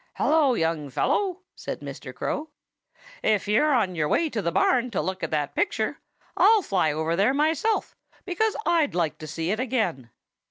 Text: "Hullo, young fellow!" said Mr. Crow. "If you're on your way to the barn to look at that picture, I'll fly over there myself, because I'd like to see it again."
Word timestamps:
"Hullo, 0.17 0.55
young 0.55 0.89
fellow!" 0.89 1.41
said 1.53 1.81
Mr. 1.81 2.11
Crow. 2.11 2.49
"If 3.21 3.47
you're 3.47 3.71
on 3.71 3.93
your 3.93 4.07
way 4.07 4.31
to 4.31 4.41
the 4.41 4.51
barn 4.51 4.89
to 4.89 4.99
look 4.99 5.21
at 5.21 5.29
that 5.29 5.53
picture, 5.53 5.99
I'll 6.35 6.63
fly 6.63 6.91
over 6.91 7.15
there 7.15 7.35
myself, 7.35 7.95
because 8.25 8.55
I'd 8.65 8.95
like 8.95 9.19
to 9.19 9.27
see 9.27 9.51
it 9.51 9.59
again." 9.59 10.09